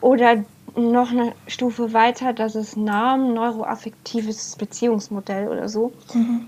[0.00, 0.44] Oder
[0.76, 5.92] noch eine Stufe weiter, das ist Namen, neuroaffektives Beziehungsmodell oder so.
[6.14, 6.46] Mhm.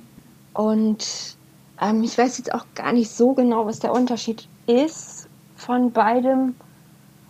[0.52, 1.36] Und
[1.80, 6.54] ähm, ich weiß jetzt auch gar nicht so genau, was der Unterschied ist von beidem.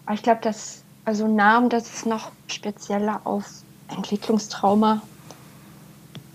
[0.06, 3.44] Aber ich glaube, dass, also Namen, das ist noch spezieller auf
[3.88, 5.02] Entwicklungstrauma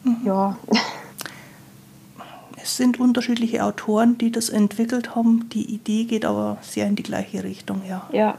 [0.03, 0.17] Mhm.
[0.25, 0.57] Ja.
[2.61, 5.49] Es sind unterschiedliche Autoren, die das entwickelt haben.
[5.49, 8.07] Die Idee geht aber sehr in die gleiche Richtung, ja.
[8.11, 8.37] Ja.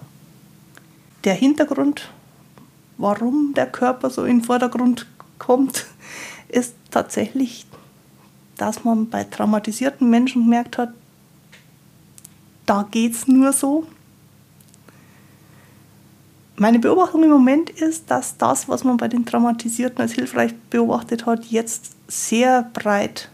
[1.25, 2.11] Der Hintergrund,
[2.97, 5.07] warum der Körper so in den Vordergrund
[5.39, 5.87] kommt,
[6.49, 7.67] ist tatsächlich,
[8.57, 10.93] dass man bei traumatisierten Menschen gemerkt hat,
[12.67, 13.87] da geht es nur so.
[16.57, 21.27] Meine Beobachtung im Moment ist, dass das, was man bei den Traumatisierten als hilfreich beobachtet
[21.27, 23.31] hat, jetzt sehr breit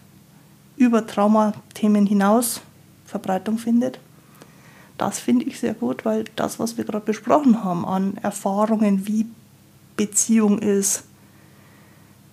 [0.77, 2.61] über Traumathemen hinaus
[3.05, 3.99] Verbreitung findet.
[4.99, 9.27] Das finde ich sehr gut, weil das, was wir gerade besprochen haben, an Erfahrungen, wie
[9.97, 11.05] Beziehung ist,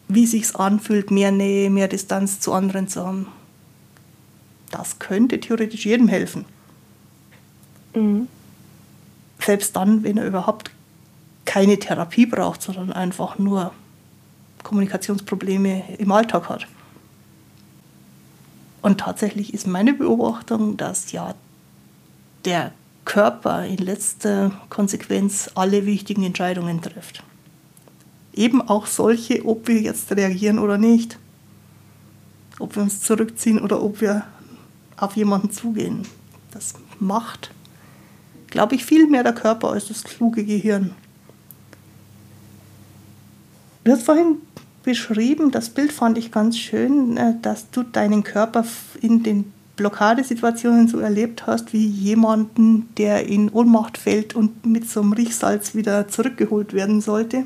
[0.08, 3.28] wie sich anfühlt, mehr Nähe, mehr Distanz zu anderen zu haben,
[4.72, 6.46] das könnte theoretisch jedem helfen.
[7.94, 8.28] Mhm.
[9.40, 10.72] Selbst dann, wenn er überhaupt
[11.46, 13.74] keine Therapie braucht, sondern einfach nur
[14.64, 16.68] Kommunikationsprobleme im Alltag hat.
[18.82, 21.36] Und tatsächlich ist meine Beobachtung, dass ja
[22.46, 22.72] der
[23.06, 27.24] Körper in letzter Konsequenz alle wichtigen Entscheidungen trifft.
[28.34, 31.20] Eben auch solche, ob wir jetzt reagieren oder nicht.
[32.60, 34.24] Ob wir uns zurückziehen oder ob wir
[34.98, 36.04] auf jemanden zugehen.
[36.52, 37.52] Das macht,
[38.48, 40.96] glaube ich, viel mehr der Körper als das kluge Gehirn.
[43.84, 44.38] Du hast vorhin
[44.84, 48.66] beschrieben, das Bild fand ich ganz schön, äh, dass du deinen Körper
[49.02, 55.02] in den Blockadesituationen so erlebt hast wie jemanden, der in Ohnmacht fällt und mit so
[55.02, 57.46] einem Riechsalz wieder zurückgeholt werden sollte.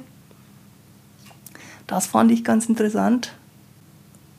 [1.87, 3.33] Das fand ich ganz interessant,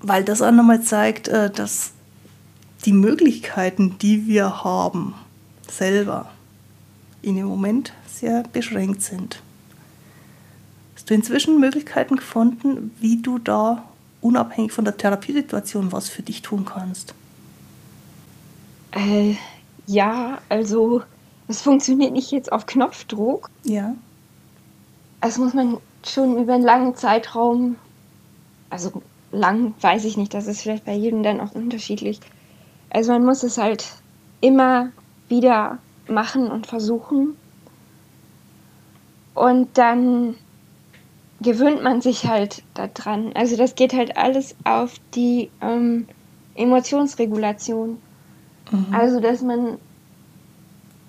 [0.03, 1.92] weil das auch nochmal zeigt, äh, dass
[2.85, 5.14] die Möglichkeiten, die wir haben,
[5.70, 6.31] selber
[7.22, 9.40] in dem Moment sehr beschränkt sind
[11.09, 13.85] du inzwischen Möglichkeiten gefunden, wie du da
[14.20, 17.14] unabhängig von der Therapiesituation was für dich tun kannst?
[18.92, 19.35] Äh,
[19.87, 21.03] ja, also
[21.48, 23.51] es funktioniert nicht jetzt auf Knopfdruck.
[23.64, 23.94] Ja.
[25.20, 27.77] Das muss man schon über einen langen Zeitraum,
[28.70, 32.20] also lang weiß ich nicht, das ist vielleicht bei jedem dann auch unterschiedlich.
[32.90, 33.87] Also man muss es halt
[34.40, 34.90] immer
[35.29, 37.37] wieder machen und versuchen.
[39.35, 40.35] Und dann
[41.40, 43.33] gewöhnt man sich halt daran.
[43.35, 46.09] Also das geht halt alles auf die ähm,
[46.55, 47.98] Emotionsregulation.
[48.70, 48.87] Mhm.
[48.92, 49.78] Also dass man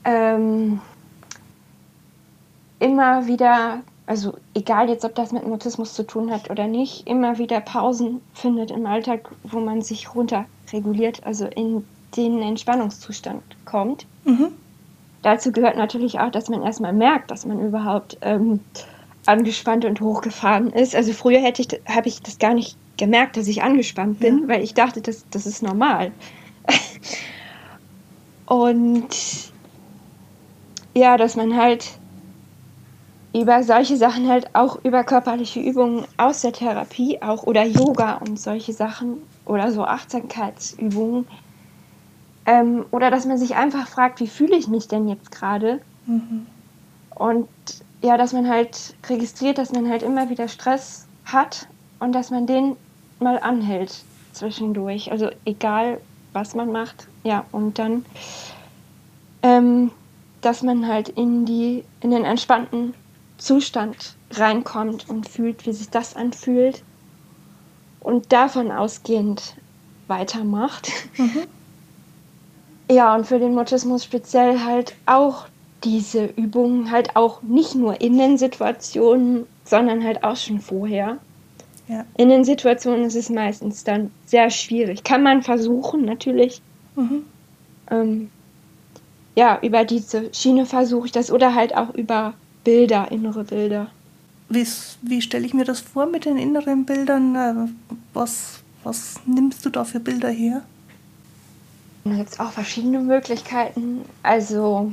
[0.05, 0.79] ähm,
[2.79, 7.37] immer wieder, also egal jetzt, ob das mit Mutismus zu tun hat oder nicht, immer
[7.37, 14.05] wieder Pausen findet im Alltag, wo man sich runterreguliert, also in den Entspannungszustand kommt.
[14.23, 14.47] Mhm.
[15.21, 18.61] Dazu gehört natürlich auch, dass man erstmal merkt, dass man überhaupt ähm,
[19.25, 20.95] angespannt und hochgefahren ist.
[20.95, 24.47] Also früher hätte ich, habe ich das gar nicht gemerkt, dass ich angespannt bin, ja.
[24.47, 26.11] weil ich dachte, das, das ist normal.
[28.49, 29.53] und
[30.95, 31.99] ja, dass man halt
[33.33, 38.39] über solche Sachen halt auch über körperliche Übungen aus der Therapie auch oder Yoga und
[38.39, 41.27] solche Sachen oder so Achtsamkeitsübungen
[42.45, 45.79] ähm, oder dass man sich einfach fragt, wie fühle ich mich denn jetzt gerade?
[46.07, 46.47] Mhm.
[47.15, 47.47] Und
[48.03, 51.67] ja, dass man halt registriert, dass man halt immer wieder Stress hat
[51.99, 52.77] und dass man den
[53.19, 55.12] mal anhält zwischendurch.
[55.12, 56.01] Also egal,
[56.33, 57.07] was man macht.
[57.23, 58.05] Ja, und dann,
[59.43, 59.91] ähm,
[60.41, 62.93] dass man halt in, die, in den entspannten
[63.37, 66.83] Zustand reinkommt und fühlt, wie sich das anfühlt
[67.99, 69.55] und davon ausgehend
[70.07, 70.91] weitermacht.
[71.17, 71.43] Mhm.
[72.91, 75.45] Ja, und für den Mutismus speziell halt auch
[75.83, 81.19] diese Übungen, halt auch nicht nur in den Situationen, sondern halt auch schon vorher.
[81.89, 82.06] Ja.
[82.17, 85.04] In den Situationen ist es meistens dann sehr schwierig.
[85.04, 86.62] Kann man versuchen, natürlich.
[86.95, 87.23] Mhm.
[87.89, 88.30] Ähm,
[89.36, 93.88] ja, über diese Schiene versuche ich das oder halt auch über Bilder, innere Bilder.
[94.49, 94.67] Wie,
[95.02, 97.36] wie stelle ich mir das vor mit den inneren Bildern?
[97.36, 100.62] Äh, was, was nimmst du da für Bilder her?
[102.04, 104.02] Da gibt es auch verschiedene Möglichkeiten.
[104.21, 104.91] Also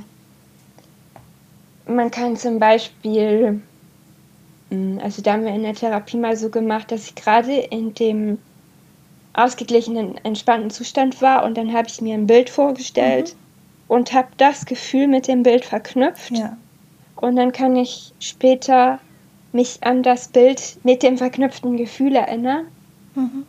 [1.87, 3.61] man kann zum Beispiel,
[5.03, 8.39] also da haben wir in der Therapie mal so gemacht, dass ich gerade in dem
[9.33, 13.95] ausgeglichenen, entspannten Zustand war und dann habe ich mir ein Bild vorgestellt mhm.
[13.95, 16.31] und habe das Gefühl mit dem Bild verknüpft.
[16.31, 16.57] Ja.
[17.17, 18.99] Und dann kann ich später
[19.53, 22.67] mich an das Bild mit dem verknüpften Gefühl erinnern.
[23.15, 23.45] Mhm.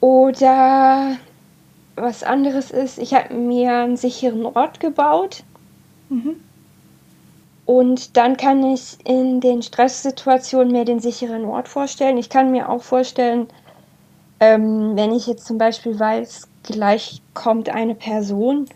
[0.00, 1.16] Oder
[1.96, 5.44] was anderes ist, ich habe mir einen sicheren Ort gebaut.
[6.08, 6.36] Mhm.
[7.66, 12.18] Und dann kann ich in den Stresssituationen mir den sicheren Ort vorstellen.
[12.18, 13.48] Ich kann mir auch vorstellen,
[14.40, 18.66] ähm, wenn ich jetzt zum Beispiel weiß, gleich kommt eine Person,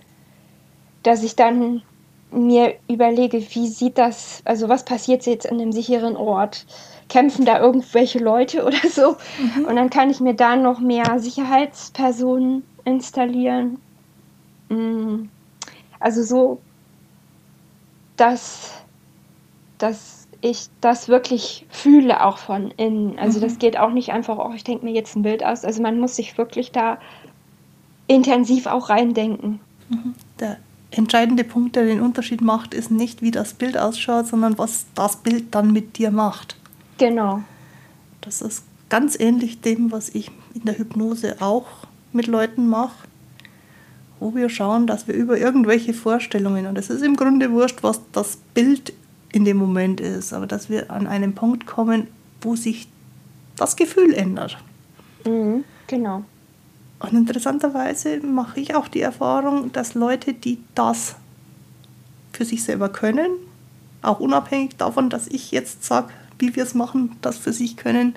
[1.02, 1.82] dass ich dann
[2.30, 6.66] mir überlege, wie sieht das, also was passiert jetzt in dem sicheren Ort?
[7.08, 9.16] Kämpfen da irgendwelche Leute oder so?
[9.38, 9.64] Mhm.
[9.64, 13.78] Und dann kann ich mir da noch mehr Sicherheitspersonen installieren.
[14.68, 15.28] Mm.
[16.00, 16.60] Also so,
[18.16, 18.77] dass,
[19.78, 23.18] dass ich das wirklich fühle auch von innen.
[23.18, 23.42] Also mhm.
[23.42, 25.64] das geht auch nicht einfach, oh, ich denke mir jetzt ein Bild aus.
[25.64, 26.98] Also man muss sich wirklich da
[28.06, 29.60] intensiv auch reindenken.
[29.88, 30.14] Mhm.
[30.38, 30.58] Der
[30.90, 35.16] entscheidende Punkt, der den Unterschied macht, ist nicht, wie das Bild ausschaut, sondern was das
[35.16, 36.56] Bild dann mit dir macht.
[36.98, 37.42] Genau.
[38.20, 41.66] Das ist ganz ähnlich dem, was ich in der Hypnose auch
[42.12, 43.06] mit Leuten mache,
[44.18, 48.00] wo wir schauen, dass wir über irgendwelche Vorstellungen, und es ist im Grunde wurscht, was
[48.12, 48.92] das Bild
[49.32, 52.08] in dem Moment ist, aber dass wir an einen Punkt kommen,
[52.40, 52.88] wo sich
[53.56, 54.56] das Gefühl ändert.
[55.26, 56.24] Mhm, genau.
[57.00, 61.16] Und interessanterweise mache ich auch die Erfahrung, dass Leute, die das
[62.32, 63.30] für sich selber können,
[64.02, 68.14] auch unabhängig davon, dass ich jetzt sage, wie wir es machen, das für sich können,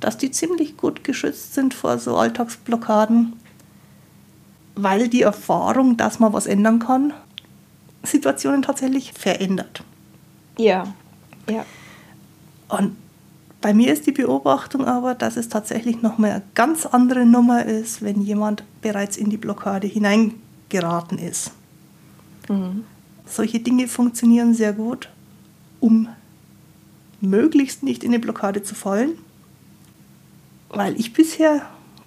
[0.00, 3.34] dass die ziemlich gut geschützt sind vor so Alltagsblockaden,
[4.74, 7.12] weil die Erfahrung, dass man was ändern kann,
[8.02, 9.82] Situationen tatsächlich verändert.
[10.58, 10.94] Ja,
[11.48, 11.64] ja.
[12.68, 12.96] Und
[13.60, 18.02] bei mir ist die Beobachtung aber, dass es tatsächlich nochmal eine ganz andere Nummer ist,
[18.02, 21.52] wenn jemand bereits in die Blockade hineingeraten ist.
[22.48, 22.84] Mhm.
[23.26, 25.08] Solche Dinge funktionieren sehr gut,
[25.80, 26.08] um
[27.20, 29.12] möglichst nicht in die Blockade zu fallen,
[30.68, 31.62] weil ich bisher,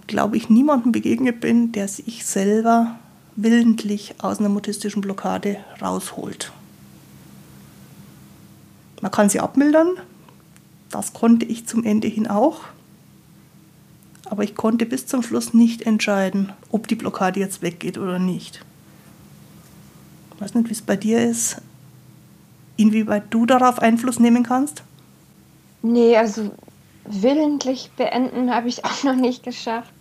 [0.08, 2.98] glaube ich, niemandem begegnet bin, der sich selber
[3.44, 6.52] willentlich aus einer mutistischen Blockade rausholt.
[9.02, 9.90] Man kann sie abmildern,
[10.90, 12.62] das konnte ich zum Ende hin auch,
[14.26, 18.64] aber ich konnte bis zum Schluss nicht entscheiden, ob die Blockade jetzt weggeht oder nicht.
[20.36, 21.58] Ich weiß nicht, wie es bei dir ist,
[22.78, 24.84] inwieweit du darauf Einfluss nehmen kannst.
[25.82, 26.52] Nee, also
[27.06, 29.92] willentlich beenden habe ich auch noch nicht geschafft.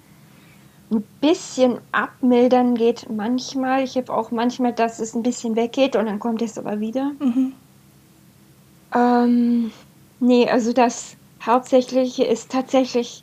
[0.91, 3.85] Ein bisschen abmildern geht manchmal.
[3.85, 7.13] Ich habe auch manchmal, dass es ein bisschen weggeht und dann kommt es aber wieder.
[7.21, 7.53] Mhm.
[8.95, 9.73] Ähm,
[10.19, 13.23] nee, also das Hauptsächliche ist tatsächlich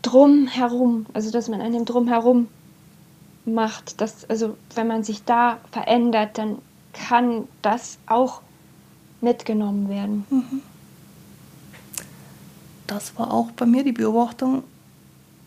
[0.00, 2.48] drumherum, also dass man an dem drumherum
[3.44, 4.00] macht.
[4.00, 6.58] Dass, also wenn man sich da verändert, dann
[6.92, 8.40] kann das auch
[9.20, 10.24] mitgenommen werden.
[10.30, 10.62] Mhm.
[12.86, 14.64] Das war auch bei mir die Beobachtung.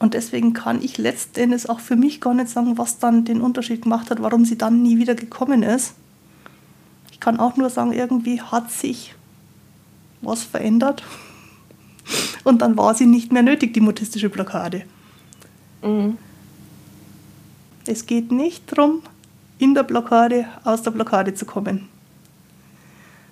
[0.04, 3.84] Und deswegen kann ich letztendlich auch für mich gar nicht sagen, was dann den Unterschied
[3.84, 5.94] gemacht hat, warum sie dann nie wieder gekommen ist.
[7.14, 9.16] Ich kann auch nur sagen, irgendwie hat sich
[10.22, 11.04] was verändert.
[12.44, 14.84] Und dann war sie nicht mehr nötig, die mutistische Blockade.
[15.82, 16.18] Mhm.
[17.86, 19.04] Es geht nicht darum,
[19.58, 21.88] in der Blockade aus der Blockade zu kommen.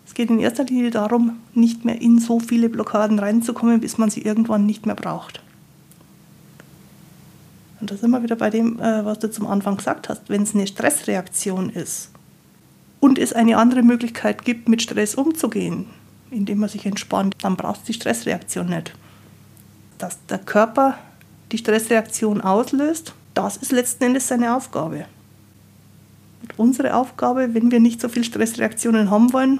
[0.08, 4.10] Es geht in erster Linie darum, nicht mehr in so viele Blockaden reinzukommen, bis man
[4.10, 5.42] sie irgendwann nicht mehr braucht.
[7.82, 10.30] Und da sind wir wieder bei dem, äh, was du zum Anfang gesagt hast.
[10.30, 12.12] Wenn es eine Stressreaktion ist
[13.00, 15.88] und es eine andere Möglichkeit gibt, mit Stress umzugehen,
[16.30, 18.94] indem man sich entspannt, dann braucht es die Stressreaktion nicht.
[19.98, 21.00] Dass der Körper
[21.52, 25.06] die Stressreaktion auslöst, das ist letzten Endes seine Aufgabe.
[26.44, 29.60] Und unsere Aufgabe, wenn wir nicht so viele Stressreaktionen haben wollen,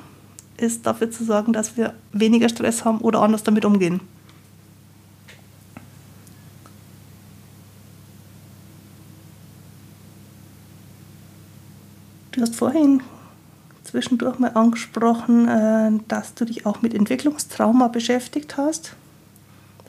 [0.58, 4.00] ist dafür zu sorgen, dass wir weniger Stress haben oder anders damit umgehen.
[12.42, 13.04] Du hast vorhin
[13.84, 18.96] zwischendurch mal angesprochen, äh, dass du dich auch mit Entwicklungstrauma beschäftigt hast.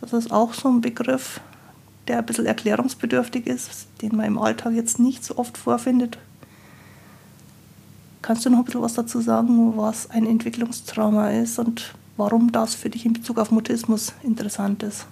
[0.02, 1.40] Das ist auch so ein Begriff,
[2.08, 6.18] der ein bisschen erklärungsbedürftig ist, den man im Alltag jetzt nicht so oft vorfindet.
[8.20, 12.74] Kannst du noch ein bisschen was dazu sagen, was ein Entwicklungstrauma ist und warum das
[12.74, 15.06] für dich in Bezug auf Mutismus interessant ist?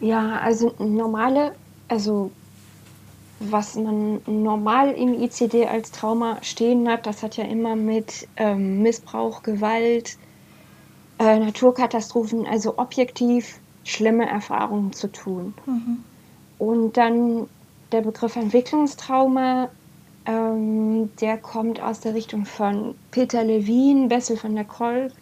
[0.00, 1.52] Ja, also normale,
[1.86, 2.32] also
[3.38, 8.82] was man normal im ICD als Trauma stehen hat, das hat ja immer mit ähm,
[8.82, 10.16] Missbrauch, Gewalt,
[11.18, 15.54] äh, Naturkatastrophen, also objektiv schlimme Erfahrungen zu tun.
[15.66, 16.04] Mhm.
[16.58, 17.46] Und dann
[17.92, 19.68] der Begriff Entwicklungstrauma,
[20.24, 25.12] ähm, der kommt aus der Richtung von Peter Levine, Bessel von der Kroll,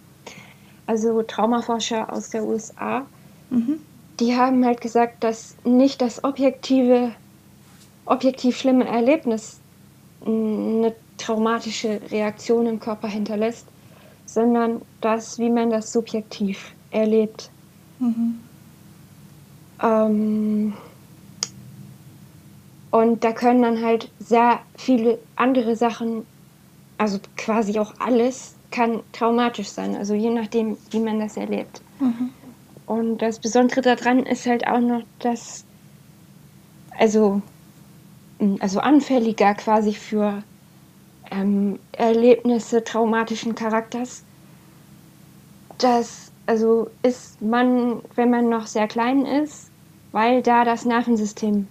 [0.86, 3.06] also Traumaforscher aus der USA.
[3.50, 3.80] Mhm.
[4.20, 7.12] Die haben halt gesagt, dass nicht das objektive
[8.06, 9.60] objektiv schlimme Erlebnis
[10.24, 13.66] eine traumatische Reaktion im Körper hinterlässt,
[14.26, 17.50] sondern das, wie man das subjektiv erlebt.
[17.98, 18.40] Mhm.
[19.82, 20.72] Ähm,
[22.90, 26.24] und da können dann halt sehr viele andere Sachen,
[26.96, 31.80] also quasi auch alles, kann traumatisch sein, also je nachdem, wie man das erlebt.
[32.00, 32.30] Mhm.
[32.86, 35.64] Und das Besondere daran ist halt auch noch, dass,
[36.98, 37.40] also
[38.60, 40.42] also anfälliger quasi für
[41.30, 44.22] ähm, Erlebnisse traumatischen Charakters.
[45.78, 49.70] Das also ist man, wenn man noch sehr klein ist,
[50.12, 51.66] weil da das Nervensystem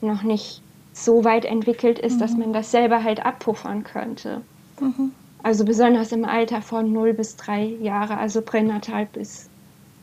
[0.00, 2.18] noch nicht so weit entwickelt ist, mhm.
[2.20, 4.40] dass man das selber halt abpuffern könnte.
[4.80, 5.12] Mhm.
[5.42, 9.48] Also besonders im Alter von 0 bis 3 Jahre, also pränatal bis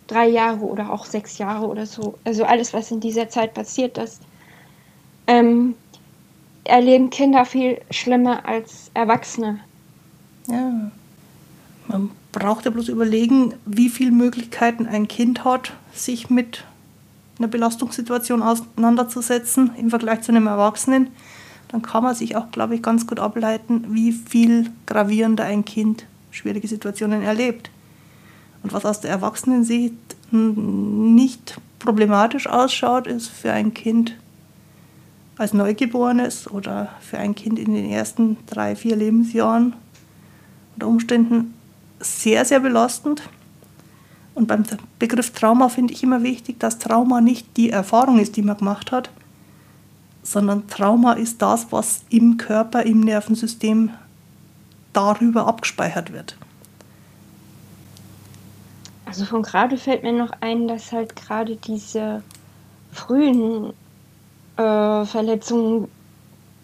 [0.08, 2.16] 3 Jahre oder auch 6 Jahre oder so.
[2.24, 4.20] Also alles, was in dieser Zeit passiert, das
[5.26, 5.76] ähm,
[6.64, 9.60] erleben Kinder viel schlimmer als Erwachsene.
[10.48, 10.92] Ja.
[11.88, 16.64] Man braucht ja bloß überlegen, wie viele Möglichkeiten ein Kind hat, sich mit
[17.40, 21.08] einer Belastungssituation auseinanderzusetzen im Vergleich zu einem Erwachsenen.
[21.70, 26.06] Dann kann man sich auch, glaube ich, ganz gut ableiten, wie viel gravierender ein Kind
[26.30, 27.72] schwierige Situationen erlebt.
[28.64, 29.96] Und was aus der Erwachsenensicht
[30.32, 34.16] nicht problematisch ausschaut, ist für ein Kind
[35.42, 39.74] als Neugeborenes oder für ein Kind in den ersten drei, vier Lebensjahren
[40.76, 41.56] unter Umständen
[42.00, 43.24] sehr, sehr belastend.
[44.36, 44.64] Und beim
[45.00, 48.92] Begriff Trauma finde ich immer wichtig, dass Trauma nicht die Erfahrung ist, die man gemacht
[48.92, 49.10] hat,
[50.22, 53.90] sondern Trauma ist das, was im Körper, im Nervensystem
[54.94, 56.38] darüber abgespeichert wird.
[59.06, 62.22] Also von gerade fällt mir noch ein, dass halt gerade diese
[62.92, 63.74] frühen
[64.58, 65.88] äh, Verletzungen,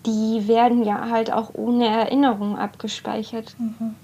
[0.06, 3.56] die werden ja halt auch ohne Erinnerung abgespeichert.
[3.60, 3.96] Mhm.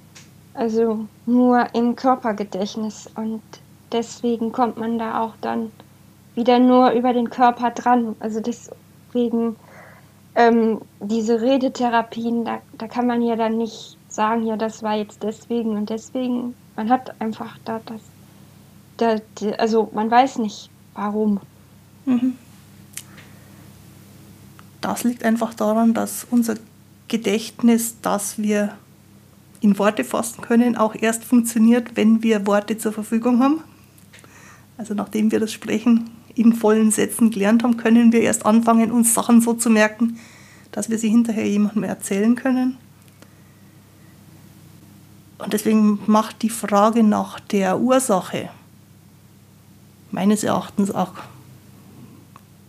[0.54, 3.10] Also nur im Körpergedächtnis.
[3.16, 3.42] Und
[3.92, 5.72] deswegen kommt man da auch dann
[6.36, 8.16] wieder nur über den Körper dran.
[8.20, 9.56] Also deswegen
[10.36, 15.24] ähm, diese Redetherapien, da, da kann man ja dann nicht sagen, ja, das war jetzt
[15.24, 16.56] deswegen und deswegen.
[16.76, 18.02] Man hat einfach da das
[18.98, 19.18] da,
[19.58, 21.40] also man weiß nicht, warum.
[22.06, 22.38] Mhm.
[24.84, 26.56] Das liegt einfach daran, dass unser
[27.08, 28.74] Gedächtnis, das wir
[29.62, 33.62] in Worte fassen können, auch erst funktioniert, wenn wir Worte zur Verfügung haben.
[34.78, 39.14] Also nachdem wir das Sprechen in vollen Sätzen gelernt haben, können wir erst anfangen, uns
[39.14, 40.20] Sachen so zu merken,
[40.74, 42.78] dass wir sie hinterher jemandem erzählen können.
[45.38, 48.50] Und deswegen macht die Frage nach der Ursache
[50.12, 51.14] meines Erachtens auch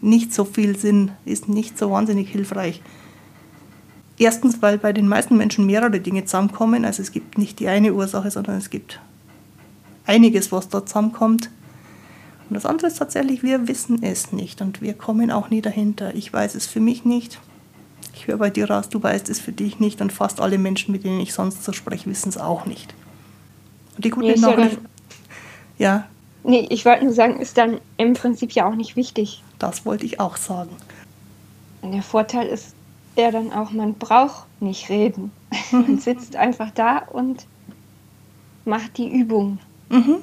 [0.05, 2.83] nicht so viel Sinn, ist nicht so wahnsinnig hilfreich.
[4.19, 6.85] Erstens, weil bei den meisten Menschen mehrere Dinge zusammenkommen.
[6.85, 9.01] Also es gibt nicht die eine Ursache, sondern es gibt
[10.07, 11.51] einiges, was da zusammenkommt.
[12.49, 16.15] Und das andere ist tatsächlich, wir wissen es nicht und wir kommen auch nie dahinter.
[16.15, 17.41] Ich weiß es für mich nicht.
[18.15, 20.93] Ich höre bei dir raus, du weißt es für dich nicht und fast alle Menschen,
[20.93, 22.95] mit denen ich sonst so spreche, wissen es auch nicht.
[23.97, 24.79] Und die gute Nachricht.
[25.79, 26.07] Ja.
[26.45, 29.43] Nee, ich wollte nur sagen, ist dann im Prinzip ja auch nicht wichtig.
[29.59, 30.71] Das wollte ich auch sagen.
[31.81, 32.75] Und der Vorteil ist
[33.17, 35.33] ja dann auch, man braucht nicht reden.
[35.73, 37.47] man sitzt einfach da und
[38.67, 39.59] macht die Übung.
[39.89, 40.17] Mhm.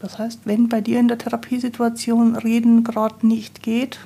[0.00, 3.98] Das heißt, wenn bei dir in der Therapiesituation Reden gerade nicht geht,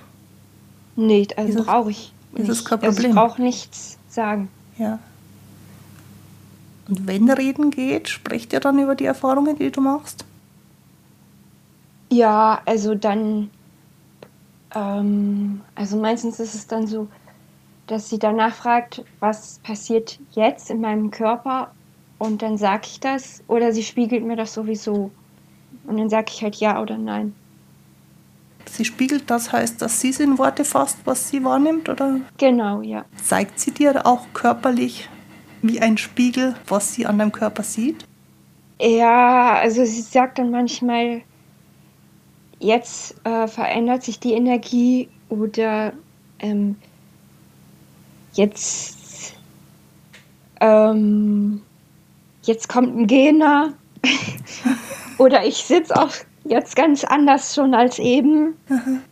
[0.95, 2.13] nee, also brauche ich.
[2.35, 2.97] Ist es kein Problem.
[2.97, 4.49] Also ich brauche nichts sagen.
[4.79, 5.01] Ja.
[6.89, 10.25] Und wenn Reden geht, sprecht ihr dann über die Erfahrungen, die du machst?
[12.11, 13.51] Ja, also dann,
[14.75, 17.07] ähm, also meistens ist es dann so,
[17.87, 21.73] dass sie danach fragt, was passiert jetzt in meinem Körper
[22.19, 25.11] und dann sage ich das oder sie spiegelt mir das sowieso
[25.87, 27.35] und dann sage ich halt ja oder nein.
[28.67, 32.21] Sie spiegelt das heißt, dass sie es in Worte fasst, was sie wahrnimmt, oder?
[32.39, 33.05] Genau, ja.
[33.23, 35.09] Zeigt sie dir auch körperlich
[35.63, 38.05] wie ein Spiegel, was sie an deinem Körper sieht?
[38.81, 41.23] Ja, also sie sagt dann manchmal,
[42.61, 45.93] jetzt äh, verändert sich die Energie oder
[46.39, 46.77] ähm,
[48.35, 49.35] jetzt,
[50.61, 51.63] ähm,
[52.43, 53.73] jetzt kommt ein Gegner
[55.19, 56.13] oder ich sitze auch
[56.45, 58.55] jetzt ganz anders schon als eben.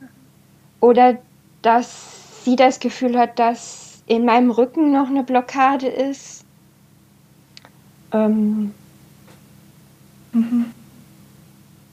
[0.80, 1.18] Oder
[1.62, 6.44] dass sie das Gefühl hat, dass in meinem Rücken noch eine Blockade ist.
[8.12, 8.72] Ähm,
[10.32, 10.66] mhm.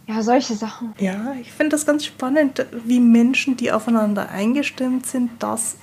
[0.08, 0.93] Ja, solche Sachen.
[0.99, 5.78] Ja, ich finde das ganz spannend, wie Menschen, die aufeinander eingestimmt sind, das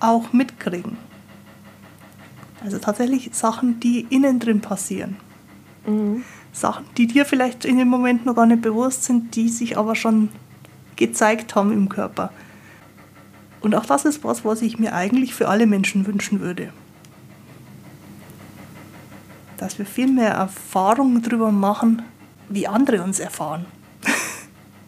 [0.00, 0.96] auch mitkriegen.
[2.64, 5.16] Also tatsächlich Sachen, die innen drin passieren.
[5.86, 6.24] Mhm.
[6.52, 9.94] Sachen, die dir vielleicht in dem Moment noch gar nicht bewusst sind, die sich aber
[9.94, 10.28] schon
[10.96, 12.30] gezeigt haben im Körper.
[13.60, 16.72] Und auch das ist was, was ich mir eigentlich für alle Menschen wünschen würde.
[19.56, 22.02] Dass wir viel mehr Erfahrungen darüber machen,
[22.48, 23.66] wie andere uns erfahren.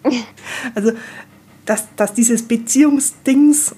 [0.74, 0.92] also,
[1.64, 3.74] dass, dass dieses Beziehungsdings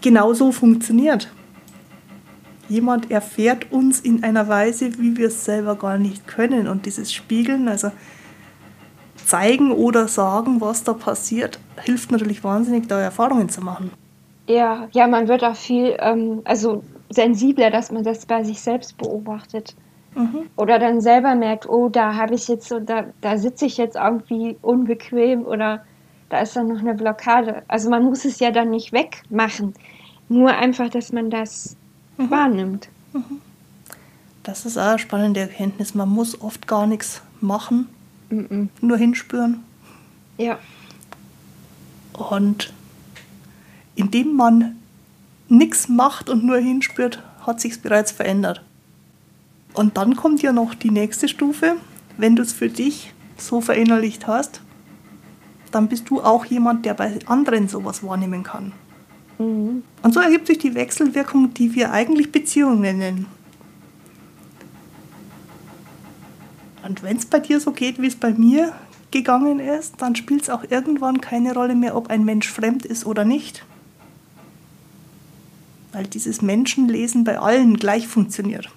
[0.00, 1.30] genauso funktioniert.
[2.68, 6.68] Jemand erfährt uns in einer Weise, wie wir es selber gar nicht können.
[6.68, 7.90] Und dieses Spiegeln, also
[9.26, 13.90] zeigen oder sagen, was da passiert, hilft natürlich wahnsinnig, da Erfahrungen zu machen.
[14.46, 18.96] Ja, ja, man wird auch viel, ähm, also sensibler, dass man das bei sich selbst
[18.96, 19.76] beobachtet.
[20.14, 20.50] Mhm.
[20.56, 23.96] Oder dann selber merkt, oh, da habe ich jetzt so, da, da sitze ich jetzt
[23.96, 25.84] irgendwie unbequem oder
[26.28, 27.62] da ist dann noch eine Blockade.
[27.68, 29.74] Also man muss es ja dann nicht wegmachen.
[30.28, 31.76] Nur einfach, dass man das
[32.16, 32.30] mhm.
[32.30, 32.88] wahrnimmt.
[33.12, 33.40] Mhm.
[34.42, 35.94] Das ist auch eine spannende Erkenntnis.
[35.94, 37.88] Man muss oft gar nichts machen,
[38.80, 39.62] nur hinspüren.
[40.38, 40.58] Ja.
[42.14, 42.72] Und
[43.96, 44.76] indem man
[45.48, 48.62] nichts macht und nur hinspürt, hat sich bereits verändert.
[49.74, 51.76] Und dann kommt ja noch die nächste Stufe.
[52.16, 54.60] Wenn du es für dich so verinnerlicht hast,
[55.70, 58.72] dann bist du auch jemand, der bei anderen sowas wahrnehmen kann.
[59.38, 59.82] Mhm.
[60.02, 63.26] Und so ergibt sich die Wechselwirkung, die wir eigentlich Beziehungen nennen.
[66.82, 68.72] Und wenn es bei dir so geht, wie es bei mir
[69.10, 73.06] gegangen ist, dann spielt es auch irgendwann keine Rolle mehr, ob ein Mensch fremd ist
[73.06, 73.64] oder nicht.
[75.92, 78.70] Weil dieses Menschenlesen bei allen gleich funktioniert.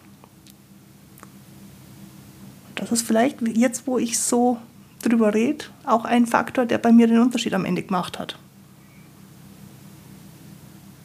[2.83, 4.57] Das ist vielleicht jetzt, wo ich so
[5.01, 8.37] drüber rede, auch ein Faktor, der bei mir den Unterschied am Ende gemacht hat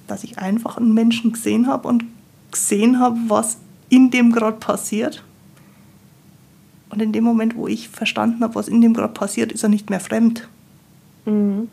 [0.09, 2.05] dass ich einfach einen Menschen gesehen habe und
[2.51, 3.59] gesehen habe, was
[3.89, 5.23] in dem gerade passiert.
[6.91, 9.69] Und in dem Moment, wo ich verstanden habe, was in dem gerade passiert, ist er
[9.69, 10.49] nicht mehr fremd.
[11.27, 11.69] Mhm.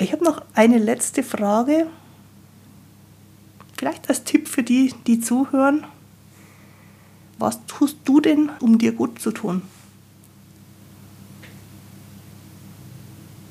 [0.00, 1.88] Ich habe noch eine letzte Frage.
[3.76, 5.84] Vielleicht als Tipp für die, die zuhören.
[7.38, 9.62] Was tust du denn, um dir gut zu tun?